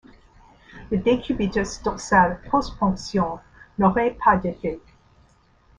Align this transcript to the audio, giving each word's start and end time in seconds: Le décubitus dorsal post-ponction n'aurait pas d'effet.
Le 0.89 0.97
décubitus 0.97 1.83
dorsal 1.83 2.41
post-ponction 2.49 3.37
n'aurait 3.77 4.17
pas 4.25 4.35
d'effet. 4.35 4.79